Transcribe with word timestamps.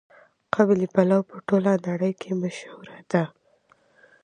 قابلي 0.53 0.87
پلو 0.93 1.19
په 1.29 1.35
ټوله 1.47 1.73
نړۍ 1.87 2.13
کې 2.21 2.31
مشهور 2.41 2.87
دی. 3.11 3.23